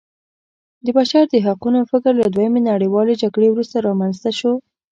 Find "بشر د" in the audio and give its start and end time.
0.97-1.35